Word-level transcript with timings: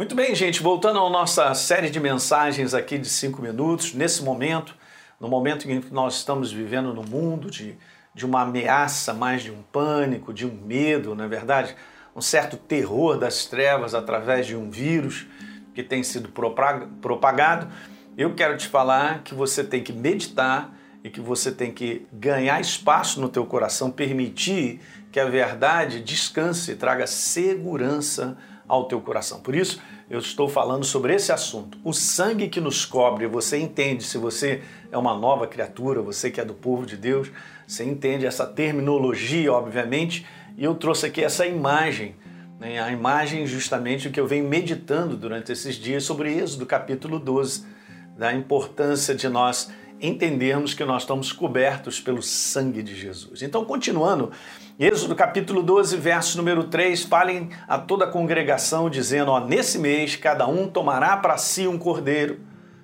Muito 0.00 0.14
bem, 0.14 0.34
gente, 0.34 0.62
voltando 0.62 0.98
à 0.98 1.10
nossa 1.10 1.52
série 1.52 1.90
de 1.90 2.00
mensagens 2.00 2.72
aqui 2.72 2.96
de 2.96 3.06
cinco 3.06 3.42
minutos, 3.42 3.92
nesse 3.92 4.24
momento, 4.24 4.74
no 5.20 5.28
momento 5.28 5.70
em 5.70 5.78
que 5.78 5.92
nós 5.92 6.16
estamos 6.16 6.50
vivendo 6.50 6.94
no 6.94 7.02
mundo 7.02 7.50
de, 7.50 7.76
de 8.14 8.24
uma 8.24 8.40
ameaça, 8.40 9.12
mais 9.12 9.42
de 9.42 9.50
um 9.50 9.60
pânico, 9.60 10.32
de 10.32 10.46
um 10.46 10.54
medo, 10.54 11.14
na 11.14 11.26
é 11.26 11.28
verdade, 11.28 11.76
um 12.16 12.22
certo 12.22 12.56
terror 12.56 13.18
das 13.18 13.44
trevas 13.44 13.94
através 13.94 14.46
de 14.46 14.56
um 14.56 14.70
vírus 14.70 15.26
que 15.74 15.82
tem 15.82 16.02
sido 16.02 16.30
propagado, 16.30 17.70
eu 18.16 18.34
quero 18.34 18.56
te 18.56 18.68
falar 18.68 19.22
que 19.22 19.34
você 19.34 19.62
tem 19.62 19.82
que 19.82 19.92
meditar 19.92 20.74
e 21.04 21.10
que 21.10 21.20
você 21.20 21.52
tem 21.52 21.70
que 21.70 22.06
ganhar 22.10 22.58
espaço 22.58 23.20
no 23.20 23.28
teu 23.28 23.44
coração, 23.44 23.90
permitir 23.90 24.80
que 25.12 25.20
a 25.20 25.26
verdade 25.26 26.00
descanse, 26.00 26.74
traga 26.76 27.06
segurança 27.06 28.38
ao 28.70 28.84
teu 28.84 29.00
coração. 29.00 29.40
Por 29.40 29.56
isso, 29.56 29.82
eu 30.08 30.20
estou 30.20 30.48
falando 30.48 30.84
sobre 30.84 31.12
esse 31.12 31.32
assunto. 31.32 31.76
O 31.82 31.92
sangue 31.92 32.48
que 32.48 32.60
nos 32.60 32.84
cobre, 32.84 33.26
você 33.26 33.58
entende, 33.58 34.04
se 34.04 34.16
você 34.16 34.62
é 34.92 34.96
uma 34.96 35.12
nova 35.12 35.44
criatura, 35.48 36.00
você 36.00 36.30
que 36.30 36.40
é 36.40 36.44
do 36.44 36.54
povo 36.54 36.86
de 36.86 36.96
Deus, 36.96 37.32
você 37.66 37.82
entende 37.82 38.26
essa 38.26 38.46
terminologia, 38.46 39.52
obviamente, 39.52 40.24
e 40.56 40.62
eu 40.62 40.76
trouxe 40.76 41.06
aqui 41.06 41.22
essa 41.22 41.44
imagem, 41.44 42.14
né? 42.60 42.80
a 42.80 42.92
imagem 42.92 43.44
justamente 43.44 44.08
que 44.08 44.20
eu 44.20 44.26
venho 44.26 44.48
meditando 44.48 45.16
durante 45.16 45.50
esses 45.50 45.74
dias 45.74 46.04
sobre 46.04 46.32
Êxodo 46.32 46.64
capítulo 46.64 47.18
12, 47.18 47.66
da 48.16 48.32
importância 48.32 49.16
de 49.16 49.28
nós 49.28 49.68
entendermos 50.00 50.74
que 50.74 50.84
nós 50.84 51.02
estamos 51.02 51.32
cobertos 51.32 52.00
pelo 52.00 52.22
sangue 52.22 52.82
de 52.82 52.96
Jesus. 52.96 53.42
Então, 53.42 53.64
continuando, 53.64 54.30
Êxodo 54.78 55.14
capítulo 55.14 55.62
12, 55.62 55.96
verso 55.98 56.38
número 56.38 56.64
3, 56.64 57.02
falem 57.02 57.50
a 57.68 57.78
toda 57.78 58.06
a 58.06 58.10
congregação, 58.10 58.88
dizendo: 58.88 59.30
ó, 59.30 59.38
nesse 59.38 59.78
mês 59.78 60.16
cada 60.16 60.46
um 60.46 60.68
tomará 60.68 61.16
para 61.18 61.36
si 61.36 61.68
um 61.68 61.78
cordeiro. 61.78 62.40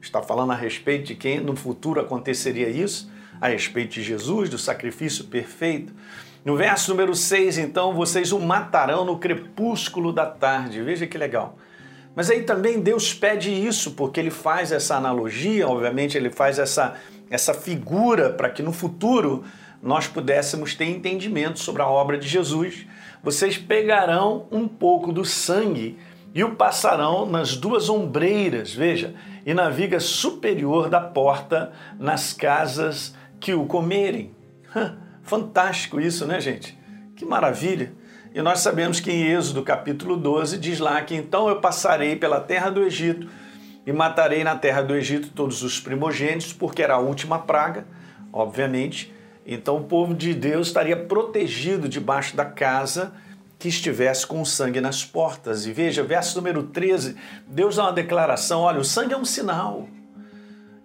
Está 0.00 0.22
falando 0.22 0.52
a 0.52 0.54
respeito 0.54 1.06
de 1.06 1.14
quem 1.14 1.40
no 1.40 1.56
futuro 1.56 2.00
aconteceria 2.00 2.68
isso, 2.68 3.10
a 3.40 3.48
respeito 3.48 3.94
de 3.94 4.02
Jesus, 4.02 4.50
do 4.50 4.58
sacrifício 4.58 5.24
perfeito. 5.24 5.92
No 6.44 6.56
verso 6.56 6.90
número 6.90 7.14
6, 7.14 7.58
então, 7.58 7.94
vocês 7.94 8.32
o 8.32 8.38
matarão 8.38 9.04
no 9.04 9.18
crepúsculo 9.18 10.12
da 10.12 10.26
tarde. 10.26 10.82
Veja 10.82 11.06
que 11.06 11.18
legal. 11.18 11.58
Mas 12.18 12.30
aí 12.30 12.42
também 12.42 12.80
Deus 12.80 13.14
pede 13.14 13.48
isso, 13.48 13.92
porque 13.92 14.18
ele 14.18 14.32
faz 14.32 14.72
essa 14.72 14.96
analogia, 14.96 15.68
obviamente, 15.68 16.18
ele 16.18 16.30
faz 16.30 16.58
essa, 16.58 16.94
essa 17.30 17.54
figura 17.54 18.30
para 18.30 18.50
que 18.50 18.60
no 18.60 18.72
futuro 18.72 19.44
nós 19.80 20.08
pudéssemos 20.08 20.74
ter 20.74 20.86
entendimento 20.86 21.60
sobre 21.60 21.80
a 21.80 21.86
obra 21.86 22.18
de 22.18 22.26
Jesus. 22.26 22.84
Vocês 23.22 23.56
pegarão 23.56 24.48
um 24.50 24.66
pouco 24.66 25.12
do 25.12 25.24
sangue 25.24 25.96
e 26.34 26.42
o 26.42 26.56
passarão 26.56 27.24
nas 27.24 27.56
duas 27.56 27.88
ombreiras, 27.88 28.74
veja, 28.74 29.14
e 29.46 29.54
na 29.54 29.70
viga 29.70 30.00
superior 30.00 30.90
da 30.90 31.00
porta, 31.00 31.70
nas 32.00 32.32
casas 32.32 33.14
que 33.38 33.54
o 33.54 33.64
comerem. 33.64 34.34
Fantástico 35.22 36.00
isso, 36.00 36.26
né, 36.26 36.40
gente? 36.40 36.76
Que 37.14 37.24
maravilha! 37.24 37.92
E 38.34 38.42
nós 38.42 38.60
sabemos 38.60 39.00
que 39.00 39.10
em 39.10 39.26
Êxodo 39.32 39.62
capítulo 39.62 40.16
12 40.16 40.58
diz 40.58 40.78
lá 40.78 41.00
que 41.02 41.14
então 41.14 41.48
eu 41.48 41.60
passarei 41.60 42.14
pela 42.14 42.40
terra 42.40 42.70
do 42.70 42.82
Egito 42.82 43.26
e 43.86 43.92
matarei 43.92 44.44
na 44.44 44.54
terra 44.54 44.82
do 44.82 44.94
Egito 44.94 45.30
todos 45.34 45.62
os 45.62 45.80
primogênitos, 45.80 46.52
porque 46.52 46.82
era 46.82 46.94
a 46.94 46.98
última 46.98 47.38
praga, 47.38 47.86
obviamente. 48.32 49.14
Então 49.46 49.78
o 49.78 49.84
povo 49.84 50.14
de 50.14 50.34
Deus 50.34 50.66
estaria 50.66 50.96
protegido 50.96 51.88
debaixo 51.88 52.36
da 52.36 52.44
casa 52.44 53.14
que 53.58 53.68
estivesse 53.68 54.26
com 54.26 54.44
sangue 54.44 54.80
nas 54.80 55.04
portas. 55.04 55.66
E 55.66 55.72
veja, 55.72 56.02
verso 56.02 56.36
número 56.36 56.64
13, 56.64 57.16
Deus 57.46 57.76
dá 57.76 57.84
uma 57.84 57.92
declaração: 57.92 58.60
olha, 58.60 58.78
o 58.78 58.84
sangue 58.84 59.14
é 59.14 59.16
um 59.16 59.24
sinal. 59.24 59.88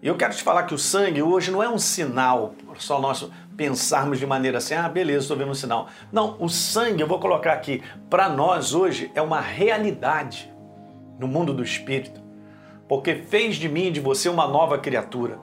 E 0.04 0.08
eu 0.08 0.18
quero 0.18 0.36
te 0.36 0.44
falar 0.44 0.64
que 0.64 0.74
o 0.74 0.78
sangue 0.78 1.24
hoje 1.24 1.50
não 1.50 1.64
é 1.64 1.70
um 1.70 1.78
sinal, 1.78 2.56
só 2.78 3.00
nós 3.00 3.26
pensarmos 3.56 4.20
de 4.20 4.28
maneira 4.28 4.58
assim, 4.58 4.74
ah, 4.74 4.90
beleza, 4.90 5.20
estou 5.20 5.38
vendo 5.38 5.52
um 5.52 5.56
sinal. 5.56 5.88
Não, 6.12 6.36
o 6.42 6.50
sangue, 6.50 7.02
eu 7.02 7.08
vou 7.08 7.20
colocar 7.20 7.54
aqui, 7.54 7.82
para 8.10 8.28
nós 8.28 8.74
hoje 8.74 9.10
é 9.16 9.22
uma 9.22 9.40
realidade 9.40 10.54
no 11.18 11.26
mundo 11.26 11.54
do 11.54 11.64
espírito, 11.64 12.22
porque 12.86 13.16
fez 13.16 13.56
de 13.56 13.70
mim 13.70 13.86
e 13.86 13.92
de 13.92 14.02
você 14.02 14.28
uma 14.28 14.46
nova 14.46 14.78
criatura. 14.78 15.40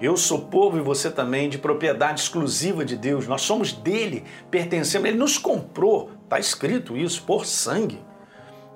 Eu 0.00 0.16
sou 0.16 0.46
povo 0.46 0.78
e 0.78 0.80
você 0.80 1.10
também 1.10 1.50
de 1.50 1.58
propriedade 1.58 2.22
exclusiva 2.22 2.86
de 2.86 2.96
Deus. 2.96 3.26
Nós 3.26 3.42
somos 3.42 3.74
dele, 3.74 4.24
pertencemos. 4.50 5.06
Ele 5.06 5.18
nos 5.18 5.36
comprou, 5.36 6.12
está 6.24 6.38
escrito 6.38 6.96
isso, 6.96 7.24
por 7.24 7.44
sangue. 7.44 8.00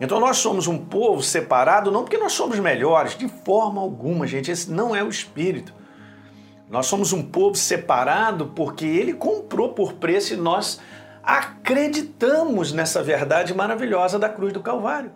Então 0.03 0.19
nós 0.19 0.39
somos 0.39 0.67
um 0.67 0.77
povo 0.77 1.23
separado 1.23 1.93
não 1.93 2.03
porque 2.03 2.19
nós 2.19 2.33
somos 2.33 2.59
melhores, 2.59 3.17
de 3.17 3.29
forma 3.29 3.81
alguma, 3.81 4.27
gente. 4.27 4.51
Esse 4.51 4.69
não 4.69 4.97
é 4.97 5.05
o 5.05 5.09
espírito. 5.09 5.73
Nós 6.69 6.87
somos 6.87 7.13
um 7.13 7.23
povo 7.23 7.55
separado 7.55 8.47
porque 8.49 8.85
ele 8.85 9.12
comprou 9.12 9.75
por 9.75 9.93
preço 9.93 10.35
e 10.35 10.37
nós 10.37 10.81
acreditamos 11.23 12.73
nessa 12.73 13.01
verdade 13.01 13.55
maravilhosa 13.55 14.19
da 14.19 14.29
cruz 14.29 14.53
do 14.53 14.59
Calvário. 14.59 15.12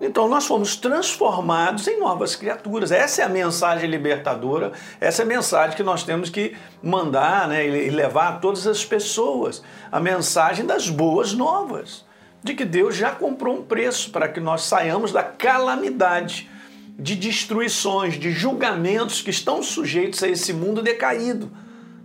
Então 0.00 0.28
nós 0.28 0.44
fomos 0.48 0.74
transformados 0.74 1.86
em 1.86 2.00
novas 2.00 2.34
criaturas. 2.34 2.90
Essa 2.90 3.22
é 3.22 3.24
a 3.26 3.28
mensagem 3.28 3.88
libertadora, 3.88 4.72
essa 5.00 5.22
é 5.22 5.24
a 5.24 5.28
mensagem 5.28 5.76
que 5.76 5.84
nós 5.84 6.02
temos 6.02 6.28
que 6.28 6.56
mandar 6.82 7.46
né, 7.46 7.64
e 7.64 7.88
levar 7.88 8.30
a 8.30 8.32
todas 8.38 8.66
as 8.66 8.84
pessoas. 8.84 9.62
A 9.92 10.00
mensagem 10.00 10.66
das 10.66 10.90
boas 10.90 11.32
novas, 11.32 12.04
de 12.44 12.52
que 12.52 12.66
Deus 12.66 12.94
já 12.94 13.10
comprou 13.10 13.58
um 13.58 13.62
preço 13.62 14.10
para 14.10 14.28
que 14.28 14.38
nós 14.38 14.64
saiamos 14.64 15.10
da 15.10 15.22
calamidade 15.22 16.50
de 16.98 17.16
destruições, 17.16 18.18
de 18.20 18.30
julgamentos 18.30 19.22
que 19.22 19.30
estão 19.30 19.62
sujeitos 19.62 20.22
a 20.22 20.28
esse 20.28 20.52
mundo 20.52 20.82
decaído. 20.82 21.50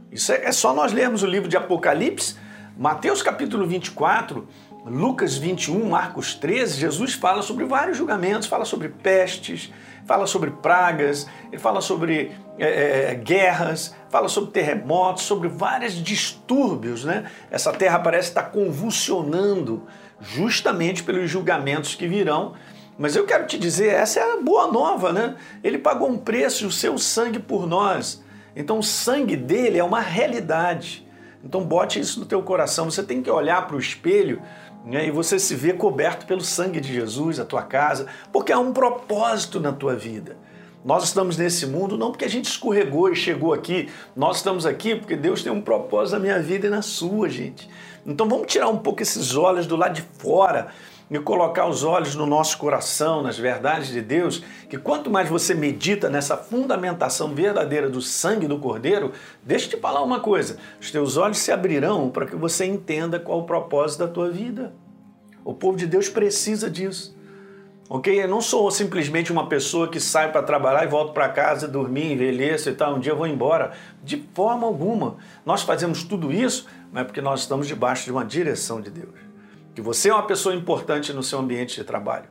Isso 0.09 0.31
é, 0.31 0.45
é 0.45 0.51
só 0.53 0.73
nós 0.73 0.93
lermos 0.93 1.23
o 1.23 1.27
livro 1.27 1.49
de 1.49 1.57
Apocalipse, 1.57 2.37
Mateus 2.77 3.21
capítulo 3.21 3.67
24, 3.67 4.47
Lucas 4.85 5.35
21, 5.35 5.89
Marcos 5.89 6.33
13, 6.33 6.79
Jesus 6.79 7.13
fala 7.13 7.41
sobre 7.41 7.65
vários 7.65 7.97
julgamentos, 7.97 8.47
fala 8.47 8.63
sobre 8.63 8.87
pestes, 8.87 9.69
fala 10.05 10.25
sobre 10.25 10.51
pragas, 10.51 11.27
ele 11.51 11.59
fala 11.59 11.81
sobre 11.81 12.31
é, 12.57 13.11
é, 13.11 13.15
guerras, 13.15 13.93
fala 14.09 14.29
sobre 14.29 14.51
terremotos, 14.51 15.23
sobre 15.23 15.49
vários 15.49 15.93
distúrbios, 15.93 17.03
né? 17.03 17.29
Essa 17.51 17.73
terra 17.73 17.99
parece 17.99 18.29
estar 18.29 18.43
convulsionando 18.43 19.85
justamente 20.21 21.03
pelos 21.03 21.29
julgamentos 21.29 21.95
que 21.95 22.07
virão 22.07 22.55
mas 22.99 23.15
eu 23.15 23.25
quero 23.25 23.47
te 23.47 23.57
dizer, 23.57 23.93
essa 23.93 24.19
é 24.19 24.33
a 24.33 24.41
boa 24.41 24.67
nova, 24.67 25.13
né? 25.13 25.37
Ele 25.63 25.77
pagou 25.77 26.09
um 26.09 26.17
preço, 26.17 26.67
o 26.67 26.71
seu 26.71 26.97
sangue 26.97 27.39
por 27.39 27.65
nós. 27.65 28.21
Então 28.53 28.79
o 28.79 28.83
sangue 28.83 29.37
dele 29.37 29.77
é 29.77 29.83
uma 29.83 30.01
realidade. 30.01 31.07
Então 31.41 31.63
bote 31.63 31.97
isso 31.97 32.19
no 32.19 32.25
teu 32.25 32.43
coração. 32.43 32.91
Você 32.91 33.01
tem 33.01 33.23
que 33.23 33.31
olhar 33.31 33.65
para 33.65 33.77
o 33.77 33.79
espelho 33.79 34.41
né, 34.85 35.07
e 35.07 35.11
você 35.11 35.39
se 35.39 35.55
vê 35.55 35.71
coberto 35.71 36.25
pelo 36.25 36.41
sangue 36.41 36.81
de 36.81 36.93
Jesus, 36.93 37.39
a 37.39 37.45
tua 37.45 37.61
casa, 37.61 38.05
porque 38.33 38.51
há 38.51 38.59
um 38.59 38.73
propósito 38.73 39.61
na 39.61 39.71
tua 39.71 39.95
vida. 39.95 40.35
Nós 40.83 41.03
estamos 41.03 41.35
nesse 41.35 41.65
mundo 41.65 41.97
não 41.97 42.11
porque 42.11 42.25
a 42.25 42.29
gente 42.29 42.45
escorregou 42.45 43.11
e 43.11 43.15
chegou 43.15 43.53
aqui. 43.53 43.89
Nós 44.15 44.37
estamos 44.37 44.65
aqui 44.65 44.95
porque 44.95 45.15
Deus 45.15 45.43
tem 45.43 45.51
um 45.51 45.61
propósito 45.61 46.13
na 46.13 46.19
minha 46.19 46.39
vida 46.39 46.67
e 46.67 46.69
na 46.69 46.81
sua, 46.81 47.27
gente. 47.27 47.69
Então 48.05 48.29
vamos 48.29 48.47
tirar 48.47 48.69
um 48.69 48.77
pouco 48.77 49.01
esses 49.01 49.35
olhos 49.35 49.67
do 49.67 49.75
lado 49.75 49.93
de 49.93 50.01
fora 50.01 50.69
e 51.11 51.19
colocar 51.19 51.67
os 51.67 51.83
olhos 51.83 52.15
no 52.15 52.25
nosso 52.25 52.57
coração, 52.57 53.21
nas 53.21 53.37
verdades 53.37 53.89
de 53.89 53.99
Deus, 53.99 54.43
que 54.69 54.77
quanto 54.77 55.09
mais 55.09 55.27
você 55.27 55.53
medita 55.53 56.07
nessa 56.07 56.37
fundamentação 56.37 57.33
verdadeira 57.33 57.89
do 57.89 58.01
sangue 58.01 58.47
do 58.47 58.59
Cordeiro, 58.59 59.11
deixa 59.43 59.65
eu 59.65 59.71
te 59.71 59.77
falar 59.77 60.01
uma 60.01 60.21
coisa: 60.21 60.57
os 60.79 60.91
teus 60.91 61.17
olhos 61.17 61.39
se 61.39 61.51
abrirão 61.51 62.09
para 62.09 62.25
que 62.25 62.35
você 62.35 62.65
entenda 62.65 63.19
qual 63.19 63.39
o 63.39 63.45
propósito 63.45 63.99
da 63.99 64.07
tua 64.07 64.29
vida. 64.29 64.73
O 65.43 65.53
povo 65.53 65.77
de 65.77 65.87
Deus 65.87 66.07
precisa 66.07 66.69
disso. 66.69 67.18
Ok? 67.89 68.23
Eu 68.23 68.27
não 68.27 68.39
sou 68.39 68.69
simplesmente 68.69 69.31
uma 69.31 69.47
pessoa 69.47 69.87
que 69.87 69.99
sai 69.99 70.31
para 70.31 70.43
trabalhar 70.43 70.83
e 70.83 70.87
volta 70.87 71.11
para 71.11 71.27
casa, 71.27 71.67
dormir, 71.67 72.13
envelheço 72.13 72.69
e 72.69 72.73
tal, 72.73 72.95
um 72.95 72.99
dia 72.99 73.11
eu 73.11 73.17
vou 73.17 73.25
embora. 73.27 73.71
De 74.03 74.23
forma 74.33 74.67
alguma. 74.67 75.17
Nós 75.43 75.63
fazemos 75.63 76.03
tudo 76.03 76.31
isso, 76.31 76.67
mas 76.91 77.01
é 77.01 77.05
porque 77.05 77.21
nós 77.21 77.41
estamos 77.41 77.67
debaixo 77.67 78.05
de 78.05 78.11
uma 78.11 78.23
direção 78.23 78.79
de 78.79 78.91
Deus 78.91 79.29
que 79.79 79.81
você 79.81 80.09
é 80.09 80.13
uma 80.13 80.23
pessoa 80.23 80.53
importante 80.53 81.13
no 81.13 81.23
seu 81.23 81.39
ambiente 81.39 81.73
de 81.73 81.85
trabalho. 81.85 82.25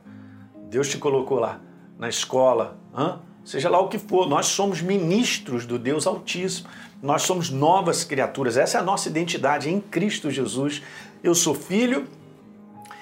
Deus 0.69 0.87
te 0.87 0.99
colocou 0.99 1.39
lá, 1.39 1.59
na 1.97 2.07
escola, 2.07 2.77
hein? 2.95 3.15
seja 3.43 3.67
lá 3.71 3.79
o 3.79 3.87
que 3.87 3.97
for, 3.97 4.29
nós 4.29 4.45
somos 4.45 4.83
ministros 4.83 5.65
do 5.65 5.79
Deus 5.79 6.05
Altíssimo, 6.05 6.69
nós 7.01 7.23
somos 7.23 7.49
novas 7.49 8.03
criaturas, 8.03 8.55
essa 8.55 8.77
é 8.77 8.81
a 8.81 8.83
nossa 8.83 9.09
identidade 9.09 9.67
em 9.67 9.81
Cristo 9.81 10.29
Jesus. 10.29 10.83
Eu 11.23 11.33
sou 11.33 11.55
filho, 11.55 12.07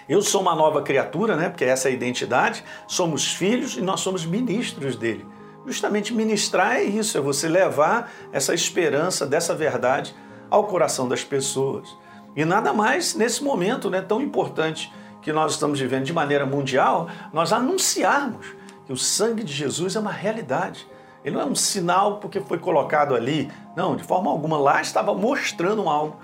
eu 0.08 0.22
sou 0.22 0.42
uma 0.42 0.56
nova 0.56 0.82
criatura, 0.82 1.36
né? 1.36 1.50
Porque 1.50 1.66
essa 1.66 1.90
é 1.90 1.92
a 1.92 1.94
identidade, 1.94 2.64
somos 2.88 3.34
filhos 3.34 3.76
e 3.76 3.82
nós 3.82 4.00
somos 4.00 4.26
ministros 4.26 4.96
dele. 4.96 5.26
Justamente 5.66 6.14
ministrar 6.14 6.78
é 6.78 6.84
isso, 6.84 7.18
é 7.18 7.22
você 7.22 7.48
levar 7.48 8.10
essa 8.32 8.54
esperança 8.54 9.26
dessa 9.26 9.54
verdade 9.54 10.16
ao 10.50 10.64
coração 10.64 11.08
das 11.08 11.24
pessoas. 11.24 11.94
E 12.36 12.46
nada 12.46 12.72
mais 12.72 13.16
nesse 13.16 13.44
momento 13.44 13.90
né, 13.90 14.02
tão 14.02 14.22
importante 14.22 14.94
que 15.22 15.34
nós 15.34 15.54
estamos 15.54 15.80
vivendo 15.80 16.06
de 16.06 16.14
maneira 16.14 16.46
mundial, 16.46 17.10
nós 17.34 17.52
anunciarmos 17.52 18.48
que 18.86 18.94
o 18.94 18.98
sangue 18.98 19.44
de 19.44 19.52
Jesus 19.52 19.98
é 19.98 20.00
uma 20.00 20.12
realidade. 20.12 20.88
Ele 21.26 21.36
não 21.36 21.42
é 21.42 21.46
um 21.46 21.56
sinal 21.56 22.20
porque 22.20 22.40
foi 22.40 22.58
colocado 22.58 23.14
ali. 23.14 23.52
Não, 23.76 23.98
de 23.98 24.04
forma 24.04 24.32
alguma. 24.32 24.58
Lá 24.58 24.80
estava 24.80 25.14
mostrando 25.14 25.90
algo. 25.90 26.16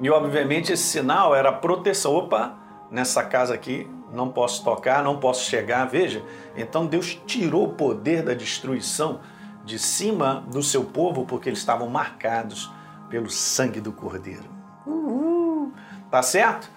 E 0.00 0.08
obviamente 0.08 0.72
esse 0.72 0.84
sinal 0.84 1.34
era 1.34 1.52
proteção. 1.52 2.14
Opa, 2.14 2.56
nessa 2.90 3.22
casa 3.24 3.54
aqui 3.54 3.88
não 4.12 4.30
posso 4.30 4.64
tocar, 4.64 5.02
não 5.02 5.18
posso 5.18 5.44
chegar. 5.44 5.84
Veja, 5.86 6.22
então 6.56 6.86
Deus 6.86 7.20
tirou 7.26 7.64
o 7.64 7.74
poder 7.74 8.22
da 8.22 8.34
destruição 8.34 9.20
de 9.64 9.78
cima 9.78 10.44
do 10.48 10.62
seu 10.62 10.84
povo 10.84 11.24
porque 11.26 11.48
eles 11.48 11.58
estavam 11.58 11.88
marcados 11.88 12.70
pelo 13.08 13.28
sangue 13.30 13.80
do 13.80 13.92
Cordeiro. 13.92 14.44
Uhul. 14.86 15.72
Tá 16.10 16.22
certo? 16.22 16.70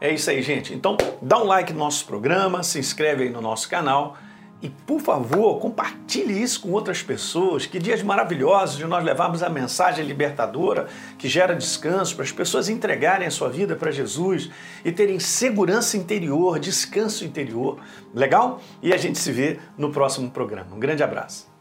É 0.00 0.12
isso 0.12 0.30
aí, 0.30 0.42
gente. 0.42 0.74
Então, 0.74 0.96
dá 1.20 1.38
um 1.38 1.44
like 1.44 1.72
no 1.72 1.78
nosso 1.78 2.04
programa, 2.06 2.62
se 2.62 2.78
inscreve 2.78 3.24
aí 3.24 3.30
no 3.30 3.40
nosso 3.40 3.68
canal 3.68 4.16
e, 4.62 4.70
por 4.70 5.00
favor, 5.00 5.60
compartilhe 5.60 6.42
isso 6.42 6.60
com 6.62 6.72
outras 6.72 7.02
pessoas. 7.02 7.66
Que 7.66 7.78
dias 7.78 8.02
maravilhosos 8.02 8.76
de 8.76 8.86
nós 8.86 9.04
levarmos 9.04 9.42
a 9.42 9.48
mensagem 9.48 10.04
libertadora 10.04 10.88
que 11.18 11.28
gera 11.28 11.54
descanso 11.54 12.14
para 12.14 12.24
as 12.24 12.32
pessoas 12.32 12.68
entregarem 12.68 13.26
a 13.26 13.30
sua 13.30 13.48
vida 13.48 13.76
para 13.76 13.90
Jesus 13.90 14.50
e 14.84 14.90
terem 14.90 15.18
segurança 15.20 15.96
interior, 15.96 16.58
descanso 16.58 17.24
interior. 17.24 17.78
Legal? 18.14 18.60
E 18.82 18.92
a 18.92 18.96
gente 18.96 19.18
se 19.18 19.30
vê 19.30 19.58
no 19.76 19.92
próximo 19.92 20.30
programa. 20.30 20.74
Um 20.74 20.80
grande 20.80 21.02
abraço. 21.02 21.55